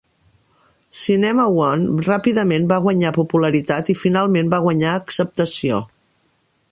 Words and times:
Cinema 0.99 1.45
One 1.65 1.99
ràpidament 2.07 2.65
va 2.73 2.79
guanyar 2.87 3.13
popularitat 3.19 3.93
i 3.95 3.99
finalment 4.05 4.53
va 4.55 4.63
guanyar 4.65 4.97
acceptació. 5.03 5.83